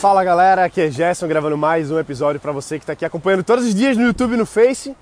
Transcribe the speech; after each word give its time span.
Fala 0.00 0.24
galera, 0.24 0.64
aqui 0.64 0.80
é 0.80 0.90
Gerson 0.90 1.28
gravando 1.28 1.58
mais 1.58 1.90
um 1.90 1.98
episódio 1.98 2.40
para 2.40 2.52
você 2.52 2.78
que 2.78 2.84
está 2.84 2.94
aqui 2.94 3.04
acompanhando 3.04 3.44
todos 3.44 3.66
os 3.66 3.74
dias 3.74 3.98
no 3.98 4.04
YouTube 4.04 4.32
e 4.32 4.36
no 4.38 4.46
Face. 4.46 4.96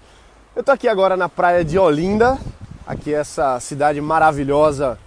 Eu 0.57 0.65
tô 0.65 0.73
aqui 0.73 0.89
agora 0.89 1.17
na 1.17 1.29
praia 1.29 1.65
de 1.65 1.79
Olinda, 1.79 2.37
aqui 2.85 3.15
essa 3.15 3.61
cidade 3.61 4.01
maravilhosa 4.01 4.99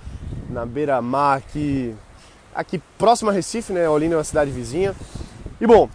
na 0.50 0.66
beira-mar 0.66 1.40
aqui, 1.40 1.94
aqui 2.56 2.82
próximo 2.98 3.32
a 3.32 3.34
Recife, 3.34 3.74
né? 3.74 3.90
Olinda 3.90 4.16
é 4.16 4.18
uma 4.18 4.24
cidade 4.24 4.50
vizinha. 4.50 4.96
E 5.60 5.68
bom, 5.68 5.90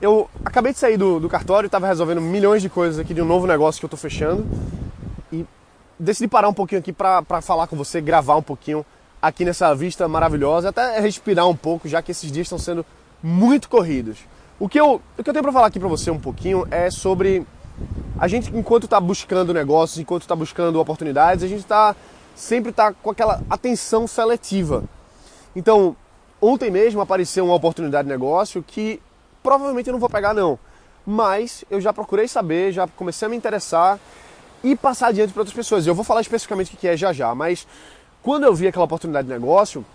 eu 0.00 0.28
acabei 0.44 0.72
de 0.72 0.78
sair 0.78 0.96
do, 0.96 1.18
do 1.18 1.28
cartório, 1.28 1.66
estava 1.66 1.86
resolvendo 1.86 2.20
milhões 2.20 2.62
de 2.62 2.68
coisas 2.68 2.98
aqui 2.98 3.14
de 3.14 3.22
um 3.22 3.24
novo 3.24 3.46
negócio 3.46 3.78
que 3.80 3.84
eu 3.84 3.88
estou 3.88 3.98
fechando 3.98 4.46
e 5.32 5.44
decidi 5.98 6.28
parar 6.28 6.48
um 6.48 6.54
pouquinho 6.54 6.80
aqui 6.80 6.92
para 6.92 7.40
falar 7.40 7.66
com 7.66 7.76
você, 7.76 8.00
gravar 8.00 8.36
um 8.36 8.42
pouquinho 8.42 8.84
aqui 9.20 9.44
nessa 9.44 9.74
vista 9.74 10.06
maravilhosa, 10.06 10.68
até 10.68 11.00
respirar 11.00 11.48
um 11.48 11.56
pouco, 11.56 11.88
já 11.88 12.02
que 12.02 12.10
esses 12.10 12.30
dias 12.30 12.46
estão 12.46 12.58
sendo 12.58 12.84
muito 13.22 13.68
corridos. 13.68 14.18
O 14.58 14.68
que 14.68 14.78
eu, 14.78 15.00
o 15.18 15.22
que 15.22 15.28
eu 15.28 15.32
tenho 15.32 15.42
para 15.42 15.52
falar 15.52 15.66
aqui 15.66 15.80
para 15.80 15.88
você 15.88 16.10
um 16.10 16.20
pouquinho 16.20 16.66
é 16.70 16.90
sobre 16.90 17.46
a 18.18 18.28
gente, 18.28 18.54
enquanto 18.56 18.84
está 18.84 19.00
buscando 19.00 19.52
negócios, 19.52 19.98
enquanto 19.98 20.22
está 20.22 20.36
buscando 20.36 20.80
oportunidades, 20.80 21.44
a 21.44 21.48
gente 21.48 21.60
está 21.60 21.94
sempre 22.34 22.70
está 22.70 22.92
com 22.92 23.10
aquela 23.10 23.42
atenção 23.48 24.06
seletiva. 24.06 24.84
Então, 25.54 25.96
ontem 26.40 26.70
mesmo 26.70 27.00
apareceu 27.00 27.46
uma 27.46 27.54
oportunidade 27.54 28.06
de 28.06 28.12
negócio 28.12 28.62
que 28.62 29.00
provavelmente 29.46 29.86
eu 29.86 29.92
não 29.92 30.00
vou 30.00 30.10
pegar 30.10 30.34
não, 30.34 30.58
mas 31.06 31.64
eu 31.70 31.80
já 31.80 31.92
procurei 31.92 32.26
saber, 32.26 32.72
já 32.72 32.88
comecei 32.88 33.26
a 33.26 33.28
me 33.28 33.36
interessar 33.36 33.96
e 34.64 34.74
passar 34.74 35.08
adiante 35.08 35.32
para 35.32 35.42
outras 35.42 35.54
pessoas. 35.54 35.86
Eu 35.86 35.94
vou 35.94 36.04
falar 36.04 36.20
especificamente 36.20 36.74
o 36.74 36.76
que 36.76 36.88
é 36.88 36.96
já 36.96 37.12
já, 37.12 37.32
mas 37.32 37.64
quando 38.24 38.42
eu 38.42 38.52
vi 38.52 38.66
aquela 38.66 38.86
oportunidade 38.86 39.28
de 39.28 39.32
negócio, 39.32 39.86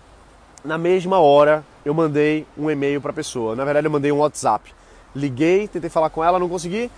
na 0.64 0.78
mesma 0.78 1.18
hora 1.18 1.62
eu 1.84 1.92
mandei 1.92 2.46
um 2.56 2.70
e-mail 2.70 2.98
para 2.98 3.10
a 3.10 3.14
pessoa. 3.14 3.54
Na 3.54 3.62
verdade, 3.62 3.86
eu 3.86 3.90
mandei 3.90 4.10
um 4.10 4.20
WhatsApp. 4.20 4.72
Liguei, 5.14 5.68
tentei 5.68 5.90
falar 5.90 6.08
com 6.08 6.24
ela, 6.24 6.38
não 6.38 6.48
consegui. 6.48 6.90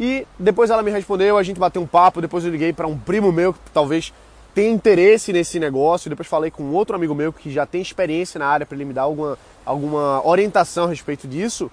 E 0.00 0.26
depois 0.36 0.68
ela 0.68 0.82
me 0.82 0.90
respondeu, 0.90 1.38
a 1.38 1.42
gente 1.44 1.60
bateu 1.60 1.80
um 1.80 1.86
papo. 1.86 2.20
Depois 2.20 2.44
eu 2.44 2.50
liguei 2.50 2.72
para 2.72 2.88
um 2.88 2.98
primo 2.98 3.30
meu 3.30 3.52
que 3.52 3.60
talvez 3.72 4.12
tenha 4.52 4.68
interesse 4.68 5.32
nesse 5.32 5.60
negócio. 5.60 6.10
Depois 6.10 6.26
falei 6.26 6.50
com 6.50 6.72
outro 6.72 6.96
amigo 6.96 7.14
meu 7.14 7.32
que 7.32 7.52
já 7.52 7.64
tem 7.64 7.80
experiência 7.80 8.38
na 8.40 8.46
área 8.46 8.66
para 8.66 8.74
ele 8.74 8.84
me 8.84 8.92
dar 8.92 9.02
alguma, 9.02 9.38
alguma 9.64 10.26
orientação 10.26 10.86
a 10.86 10.88
respeito 10.88 11.28
disso. 11.28 11.70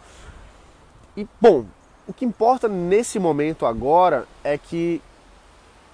E, 1.18 1.28
bom, 1.42 1.66
o 2.08 2.14
que 2.14 2.24
importa 2.24 2.68
nesse 2.68 3.18
momento 3.18 3.66
agora 3.66 4.28
é 4.44 4.56
que, 4.56 5.02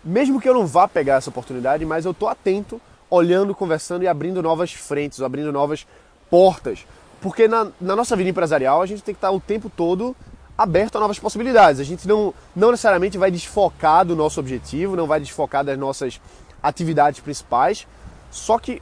mesmo 0.03 0.41
que 0.41 0.49
eu 0.49 0.53
não 0.53 0.67
vá 0.67 0.85
pegar 0.85 1.15
essa 1.15 1.29
oportunidade, 1.29 1.85
mas 1.85 2.03
eu 2.03 2.11
estou 2.11 2.27
atento 2.27 2.81
olhando, 3.09 3.55
conversando 3.55 4.03
e 4.03 4.07
abrindo 4.07 4.43
novas 4.43 4.73
frentes, 4.73 5.21
abrindo 5.21 5.49
novas 5.51 5.87
portas. 6.29 6.85
Porque 7.21 7.47
na, 7.47 7.67
na 7.79 7.95
nossa 7.95 8.17
vida 8.17 8.29
empresarial 8.29 8.81
a 8.81 8.85
gente 8.85 9.01
tem 9.01 9.15
que 9.15 9.17
estar 9.17 9.31
o 9.31 9.39
tempo 9.39 9.69
todo 9.69 10.13
aberto 10.57 10.97
a 10.97 10.99
novas 10.99 11.17
possibilidades. 11.17 11.79
A 11.79 11.85
gente 11.85 12.05
não, 12.05 12.33
não 12.53 12.71
necessariamente 12.71 13.17
vai 13.17 13.31
desfocar 13.31 14.03
do 14.03 14.17
nosso 14.17 14.41
objetivo, 14.41 14.97
não 14.97 15.07
vai 15.07 15.21
desfocar 15.21 15.63
das 15.63 15.77
nossas 15.77 16.19
atividades 16.61 17.21
principais, 17.21 17.87
só 18.29 18.59
que 18.59 18.81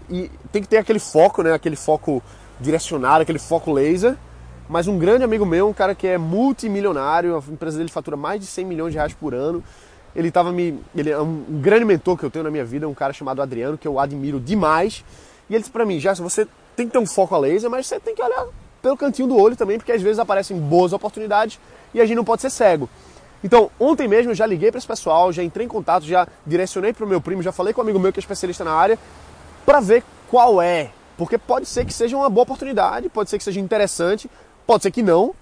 tem 0.52 0.64
que 0.64 0.68
ter 0.68 0.78
aquele 0.78 1.00
foco, 1.00 1.44
né? 1.44 1.54
aquele 1.54 1.76
foco 1.76 2.24
direcionado, 2.60 3.22
aquele 3.22 3.40
foco 3.40 3.72
laser. 3.72 4.18
Mas 4.72 4.88
um 4.88 4.98
grande 4.98 5.22
amigo 5.26 5.46
meu, 5.46 5.68
um 5.68 5.74
cara 5.74 5.94
que 5.94 6.08
é 6.08 6.18
multimilionário, 6.18 7.36
a 7.36 7.52
empresa 7.52 7.78
dele 7.78 7.90
fatura 7.90 8.16
mais 8.16 8.40
de 8.40 8.46
100 8.46 8.66
milhões 8.66 8.94
de 8.94 8.98
reais 8.98 9.14
por 9.14 9.36
ano, 9.36 9.62
ele 10.16 10.30
estava 10.30 10.50
me. 10.50 10.80
Ele 10.96 11.10
é 11.10 11.20
um, 11.20 11.44
grande 11.62 11.84
mentor 11.84 12.18
que 12.18 12.24
eu 12.24 12.32
tenho 12.32 12.44
na 12.44 12.50
minha 12.50 12.64
vida, 12.64 12.88
um 12.88 12.94
cara 12.94 13.12
chamado 13.12 13.42
Adriano, 13.42 13.78
que 13.78 13.86
eu 13.86 14.00
admiro 14.00 14.40
demais. 14.40 15.04
E 15.50 15.56
ele 15.56 15.60
disse 15.60 15.72
para 15.72 15.86
mim, 15.86 16.00
Gerson, 16.00 16.24
você 16.24 16.48
tem 16.74 16.88
que 16.88 16.94
ter 16.94 17.00
um 17.00 17.06
foco 17.06 17.36
a 17.36 17.38
laser, 17.38 17.70
mas 17.70 17.86
você 17.86 18.00
tem 18.00 18.16
que 18.16 18.24
olhar 18.24 18.46
pelo 18.82 18.96
cantinho 18.96 19.28
do 19.28 19.36
olho 19.36 19.58
também, 19.58 19.78
porque 19.78 19.92
às 19.92 20.02
vezes 20.02 20.20
aparecem 20.20 20.58
boas 20.58 20.94
oportunidades 20.94 21.60
e 21.94 22.00
a 22.00 22.06
gente 22.06 22.16
não 22.16 22.24
pode 22.24 22.42
ser 22.42 22.50
cego. 22.50 22.90
Então, 23.44 23.70
ontem 23.78 24.08
mesmo 24.08 24.32
eu 24.32 24.36
já 24.36 24.46
liguei 24.46 24.72
para 24.72 24.78
esse 24.78 24.88
pessoal, 24.88 25.34
já 25.34 25.44
entrei 25.44 25.66
em 25.66 25.70
contato, 25.70 26.06
já 26.06 26.26
direcionei 26.48 26.94
para 26.94 27.06
o 27.06 27.10
meu 27.10 27.20
primo, 27.20 27.44
já 27.44 27.52
falei 27.52 27.74
com 27.74 27.82
um 27.82 27.84
amigo 27.84 28.00
meu 28.00 28.14
que 28.14 28.20
é 28.20 28.22
especialista 28.22 28.64
na 28.64 28.72
área, 28.72 28.98
para 29.66 29.82
ver 29.82 30.02
qual 30.30 30.62
é. 30.62 30.92
Porque 31.18 31.38
pode 31.38 31.66
ser 31.66 31.86
que 31.86 31.94
seja 31.94 32.16
uma 32.16 32.30
boa 32.30 32.44
oportunidade, 32.44 33.10
pode 33.10 33.30
ser 33.30 33.38
que 33.38 33.44
seja 33.44 33.60
interessante, 33.60 34.30
pode 34.66 34.84
ser 34.84 34.92
que 34.92 35.02
não, 35.02 35.34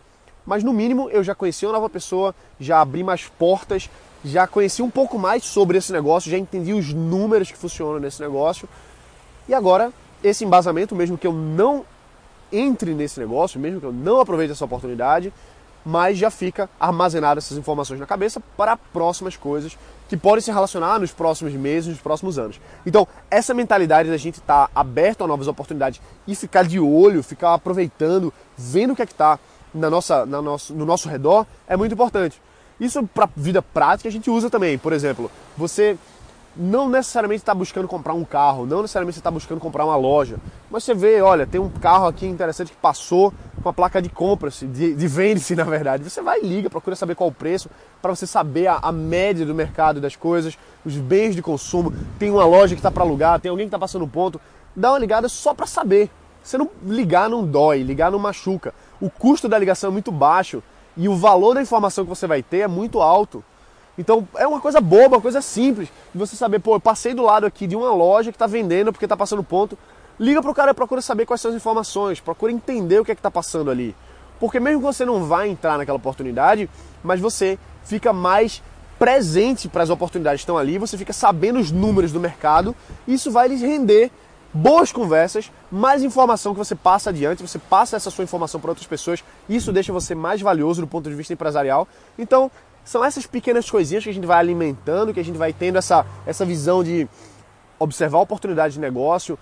mas 0.46 0.64
no 0.64 0.74
mínimo 0.74 1.10
eu 1.10 1.24
já 1.24 1.36
conheci 1.36 1.66
uma 1.66 1.74
nova 1.74 1.90
pessoa, 1.90 2.34
já 2.60 2.82
abri 2.82 3.04
mais 3.04 3.26
portas, 3.28 3.90
já 4.24 4.48
conheci 4.48 4.82
um 4.82 4.90
pouco 4.90 5.18
mais 5.18 5.44
sobre 5.44 5.78
esse 5.78 5.92
negócio, 5.92 6.30
já 6.32 6.38
entendi 6.38 6.74
os 6.74 6.94
números 6.94 7.52
que 7.52 7.58
funcionam 7.58 8.00
nesse 8.00 8.22
negócio. 8.22 8.68
E 9.48 9.54
agora, 9.54 9.92
esse 10.24 10.44
embasamento, 10.44 10.96
mesmo 10.96 11.18
que 11.18 11.28
eu 11.28 11.34
não 11.34 11.86
entre 12.52 12.94
nesse 12.94 13.20
negócio, 13.20 13.60
mesmo 13.60 13.80
que 13.80 13.86
eu 13.86 13.94
não 13.94 14.20
aproveite 14.20 14.52
essa 14.52 14.66
oportunidade, 14.66 15.32
mas 15.86 16.18
já 16.18 16.30
fica 16.30 16.70
armazenada 16.80 17.40
essas 17.40 17.58
informações 17.58 18.00
na 18.00 18.06
cabeça 18.06 18.42
para 18.58 18.78
próximas 18.78 19.36
coisas 19.36 19.78
que 20.08 20.18
podem 20.18 20.42
se 20.42 20.52
relacionar 20.52 21.00
nos 21.00 21.12
próximos 21.12 21.54
meses, 21.54 21.90
nos 21.90 22.02
próximos 22.02 22.40
anos. 22.40 22.60
Então, 22.86 23.08
essa 23.30 23.54
mentalidade 23.54 24.10
da 24.10 24.18
gente 24.18 24.40
estar 24.40 24.68
tá 24.68 24.72
aberto 24.74 25.24
a 25.24 25.28
novas 25.28 25.48
oportunidades 25.48 26.02
e 26.28 26.36
ficar 26.36 26.64
de 26.64 26.80
olho, 26.80 27.22
ficar 27.22 27.54
aproveitando, 27.54 28.34
vendo 28.58 28.94
o 28.94 28.96
que 28.96 29.04
é 29.04 29.06
que 29.06 29.12
está 29.12 29.38
na 29.74 29.90
nossa, 29.90 30.26
na 30.26 30.42
nosso, 30.42 30.74
no 30.74 30.86
nosso 30.86 31.08
redor, 31.08 31.46
é 31.68 31.78
muito 31.78 31.94
importante. 31.94 32.42
Isso 32.80 33.06
para 33.08 33.30
vida 33.36 33.62
prática 33.62 34.10
a 34.10 34.12
gente 34.12 34.30
usa 34.30 34.50
também. 34.50 34.78
Por 34.78 34.94
exemplo, 34.94 35.30
você 35.56 35.96
não 36.56 36.90
necessariamente 36.90 37.42
está 37.42 37.54
buscando 37.54 37.88
comprar 37.88 38.14
um 38.14 38.26
carro, 38.26 38.66
não 38.66 38.82
necessariamente 38.82 39.18
está 39.18 39.30
buscando 39.30 39.60
comprar 39.60 39.86
uma 39.86 39.96
loja, 39.96 40.38
mas 40.72 40.84
você 40.84 40.94
vê, 40.94 41.22
olha, 41.22 41.46
tem 41.46 41.62
um 41.62 41.70
carro 41.70 42.08
aqui 42.08 42.26
interessante 42.26 42.72
que 42.72 42.78
passou 42.78 43.34
com 43.62 43.70
a 43.70 43.74
placa 43.74 44.02
de 44.02 44.10
compra-se, 44.10 44.66
de, 44.66 44.94
de 44.94 45.08
vende-se 45.08 45.54
na 45.58 45.64
verdade. 45.64 46.04
Você 46.10 46.22
vai 46.22 46.42
e 46.42 46.46
liga, 46.46 46.70
procura 46.70 46.96
saber 46.96 47.16
qual 47.16 47.30
o 47.30 47.34
preço, 47.34 47.70
para 48.02 48.14
você 48.16 48.26
saber 48.26 48.68
a, 48.68 48.80
a, 48.82 48.92
média 48.92 49.46
do 49.46 49.54
mercado 49.54 50.00
das 50.00 50.16
coisas, 50.16 50.58
os 50.86 50.96
bens 50.96 51.36
de 51.36 51.42
consumo. 51.42 51.94
Tem 52.18 52.30
uma 52.30 52.46
loja 52.46 52.76
que 52.76 52.80
está 52.80 52.92
para 52.92 53.04
alugar, 53.04 53.40
tem 53.40 53.50
alguém 53.50 53.66
que 53.66 53.70
está 53.70 53.80
passando 53.80 54.08
ponto. 54.08 54.40
Dá 54.76 54.92
uma 54.92 55.00
ligada 55.00 55.28
só 55.28 55.54
para 55.54 55.66
saber. 55.66 56.10
Você 56.44 56.58
não 56.58 56.70
ligar 56.86 57.30
não 57.30 57.46
dói, 57.46 57.84
ligar 57.84 58.12
não 58.12 58.20
machuca. 58.20 58.74
O 59.00 59.10
custo 59.10 59.48
da 59.48 59.58
ligação 59.58 59.90
é 59.90 59.94
muito 59.94 60.12
baixo 60.12 60.64
e 60.96 61.08
o 61.08 61.16
valor 61.16 61.54
da 61.54 61.62
informação 61.62 62.04
que 62.04 62.10
você 62.10 62.28
vai 62.28 62.42
ter 62.42 62.60
é 62.60 62.68
muito 62.68 63.02
alto. 63.02 63.44
Então 63.98 64.26
é 64.38 64.48
uma 64.48 64.62
coisa 64.62 64.80
boba, 64.80 65.18
uma 65.18 65.22
coisa 65.22 65.42
simples. 65.42 65.90
Você 66.16 66.36
saber, 66.36 66.60
pô, 66.60 66.76
eu 66.76 66.80
passei 66.80 67.14
do 67.14 67.22
lado 67.22 67.46
aqui 67.46 67.68
de 67.68 67.76
uma 67.76 67.92
loja 67.92 68.32
que 68.32 68.36
está 68.36 68.48
vendendo 68.48 68.94
porque 68.94 69.06
está 69.06 69.18
passando 69.18 69.44
ponto. 69.44 69.78
Liga 70.20 70.42
pro 70.42 70.54
cara 70.54 70.72
e 70.72 70.74
procura 70.74 71.02
saber 71.02 71.26
quais 71.26 71.40
são 71.40 71.50
as 71.50 71.56
informações, 71.56 72.20
procura 72.20 72.52
entender 72.52 73.00
o 73.00 73.06
que 73.06 73.12
é 73.12 73.16
que 73.16 73.20
está 73.20 73.32
passando 73.32 73.72
ali. 73.72 73.96
Porque 74.40 74.60
mesmo 74.60 74.80
que 74.80 74.86
você 74.86 75.06
não 75.06 75.24
vá 75.24 75.48
entrar 75.48 75.78
naquela 75.78 75.98
oportunidade, 75.98 76.70
mas 77.04 77.20
você 77.20 77.58
fica 77.84 78.12
mais 78.12 78.62
presente 78.98 79.70
para 79.70 79.82
as 79.82 79.90
oportunidades 79.90 80.42
que 80.42 80.44
estão 80.44 80.58
ali, 80.58 80.78
você 80.78 80.98
fica 80.98 81.14
sabendo 81.14 81.58
os 81.58 81.72
números 81.72 82.12
do 82.12 82.20
mercado, 82.20 82.76
isso 83.08 83.32
vai 83.32 83.48
lhes 83.48 83.62
render 83.62 84.12
boas 84.54 84.92
conversas, 84.92 85.52
mais 85.72 86.04
informação 86.04 86.54
que 86.54 86.58
você 86.58 86.76
passa 86.76 87.12
adiante, 87.12 87.42
você 87.42 87.60
passa 87.60 87.96
essa 87.96 88.10
sua 88.10 88.24
informação 88.24 88.60
para 88.60 88.72
outras 88.72 88.88
pessoas, 88.88 89.24
isso 89.48 89.72
deixa 89.72 89.94
você 89.94 90.14
mais 90.14 90.42
valioso 90.42 90.82
do 90.82 90.88
ponto 90.88 91.10
de 91.10 91.16
vista 91.16 91.32
empresarial. 91.32 91.88
Então, 92.18 92.52
são 92.84 93.06
essas 93.06 93.26
pequenas 93.26 93.70
coisinhas 93.70 94.04
que 94.04 94.10
a 94.10 94.14
gente 94.14 94.26
vai 94.26 94.40
alimentando, 94.40 95.14
que 95.14 95.20
a 95.20 95.24
gente 95.24 95.38
vai 95.38 95.54
tendo 95.54 95.78
essa, 95.78 96.06
essa 96.26 96.44
visão 96.44 96.84
de 96.84 97.08
observar 97.78 98.20
oportunidades 98.20 98.74
de 98.74 98.80
negócio, 98.80 99.38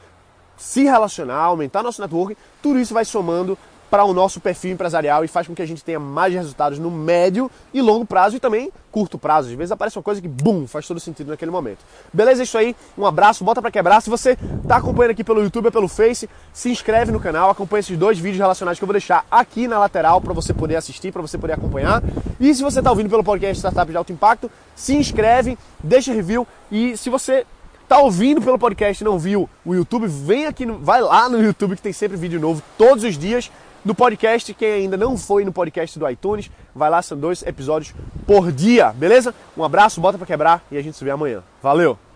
se 0.57 0.83
relacionar, 0.83 1.37
aumentar 1.37 1.83
nosso 1.83 2.01
network, 2.01 2.35
tudo 2.61 2.79
isso 2.79 2.93
vai 2.93 3.05
somando 3.05 3.57
para 3.89 4.03
o 4.03 4.13
nosso 4.13 4.39
perfil 4.39 4.71
empresarial 4.71 5.23
e 5.23 5.27
faz 5.27 5.47
com 5.47 5.55
que 5.55 5.61
a 5.61 5.65
gente 5.65 5.83
tenha 5.83 5.99
mais 5.99 6.33
resultados 6.33 6.77
no 6.77 6.91
médio 6.91 7.49
e 7.73 7.81
longo 7.81 8.05
prazo 8.05 8.35
e 8.35 8.39
também 8.39 8.71
curto 8.91 9.17
prazo. 9.17 9.49
Às 9.49 9.55
vezes 9.55 9.71
aparece 9.71 9.97
uma 9.97 10.03
coisa 10.03 10.21
que, 10.21 10.27
bum, 10.27 10.67
faz 10.67 10.87
todo 10.87 10.99
sentido 10.99 11.29
naquele 11.29 11.51
momento. 11.51 11.79
Beleza? 12.11 12.41
É 12.41 12.43
isso 12.43 12.57
aí. 12.57 12.75
Um 12.97 13.05
abraço, 13.05 13.43
bota 13.43 13.61
para 13.61 13.71
quebrar. 13.71 14.01
Se 14.01 14.09
você 14.09 14.37
está 14.61 14.77
acompanhando 14.77 15.11
aqui 15.11 15.23
pelo 15.23 15.41
YouTube 15.41 15.67
ou 15.67 15.71
pelo 15.71 15.87
Face, 15.87 16.29
se 16.51 16.69
inscreve 16.69 17.11
no 17.11 17.19
canal, 17.19 17.49
acompanha 17.49 17.79
esses 17.79 17.97
dois 17.97 18.17
vídeos 18.17 18.39
relacionados 18.39 18.79
que 18.79 18.83
eu 18.83 18.87
vou 18.87 18.93
deixar 18.93 19.25
aqui 19.29 19.67
na 19.67 19.79
lateral 19.79 20.19
para 20.19 20.33
você 20.33 20.53
poder 20.53 20.75
assistir, 20.75 21.11
para 21.11 21.21
você 21.21 21.37
poder 21.37 21.53
acompanhar. 21.53 22.01
E 22.39 22.53
se 22.53 22.63
você 22.63 22.79
está 22.79 22.89
ouvindo 22.89 23.09
pelo 23.09 23.23
podcast 23.23 23.57
Startup 23.57 23.89
de 23.89 23.97
Alto 23.97 24.11
Impacto, 24.11 24.51
se 24.75 24.95
inscreve, 24.95 25.57
deixa 25.81 26.13
review 26.13 26.45
e 26.71 26.97
se 26.97 27.09
você 27.09 27.45
tá 27.87 27.99
ouvindo 27.99 28.41
pelo 28.41 28.59
podcast 28.59 29.03
e 29.03 29.05
não 29.05 29.17
viu 29.17 29.49
o 29.65 29.73
YouTube, 29.73 30.07
vem 30.07 30.45
aqui, 30.45 30.65
vai 30.65 31.01
lá 31.01 31.29
no 31.29 31.41
YouTube 31.41 31.75
que 31.75 31.81
tem 31.81 31.93
sempre 31.93 32.17
vídeo 32.17 32.39
novo 32.39 32.61
todos 32.77 33.03
os 33.03 33.17
dias 33.17 33.51
no 33.83 33.95
podcast. 33.95 34.53
Quem 34.53 34.71
ainda 34.71 34.97
não 34.97 35.17
foi 35.17 35.45
no 35.45 35.51
podcast 35.51 35.97
do 35.97 36.09
iTunes, 36.09 36.51
vai 36.75 36.89
lá, 36.89 37.01
são 37.01 37.17
dois 37.17 37.41
episódios 37.43 37.93
por 38.25 38.51
dia, 38.51 38.91
beleza? 38.91 39.33
Um 39.55 39.63
abraço, 39.63 40.01
bota 40.01 40.17
para 40.17 40.27
quebrar 40.27 40.63
e 40.71 40.77
a 40.77 40.81
gente 40.81 40.97
se 40.97 41.03
vê 41.03 41.11
amanhã. 41.11 41.41
Valeu! 41.61 42.06